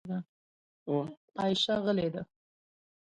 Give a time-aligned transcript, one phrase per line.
[1.39, 2.21] عایشه غلې ده.